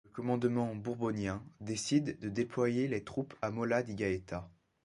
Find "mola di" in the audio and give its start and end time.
3.51-3.93